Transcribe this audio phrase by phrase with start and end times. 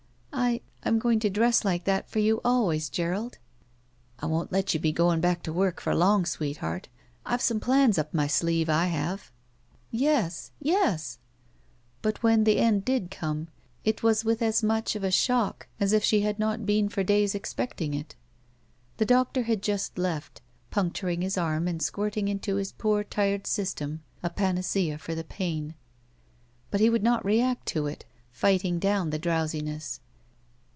[0.33, 3.37] "I— I'm going to dress like that for you always, Gerald."
[4.17, 6.89] "I won't let you be going back to work for long, sweetheart.
[7.23, 10.51] I've some plans up my sleeve, I have," 97 BACK PAY *'Yes!
[10.59, 11.19] Yes!'*
[12.01, 13.49] But when the end did come,
[13.83, 17.03] it was with as much of a shock as if she had not been for
[17.03, 18.15] days expecting it.
[18.97, 20.41] The doctor had just left,
[20.71, 25.75] pimcturing his arm and squirting into his poor tired system a panacea for the pain.
[26.71, 29.99] But he would not react to it, fighting down the drowsiness.